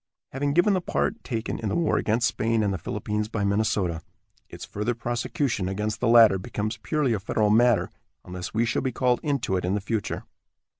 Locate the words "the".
0.73-0.81, 1.69-1.75, 2.73-2.79, 5.99-6.07, 9.75-9.79